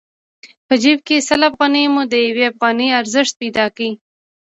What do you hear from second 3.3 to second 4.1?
پيدا کړ.